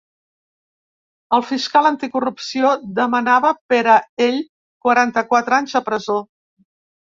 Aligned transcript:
El 1.37 1.43
fiscal 1.49 1.89
anticorrupció 1.89 2.71
demanava 3.01 3.53
per 3.75 3.83
a 3.99 4.01
ell 4.31 4.41
quaranta-quatre 4.89 5.61
anys 5.63 5.81
de 5.81 5.87
presó. 5.93 6.21